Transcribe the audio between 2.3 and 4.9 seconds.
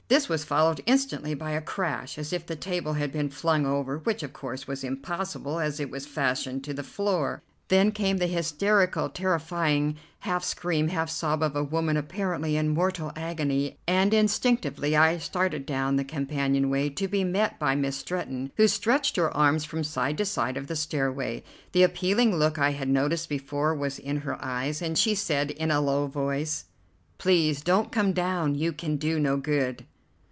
if the table had been flung over, which of course was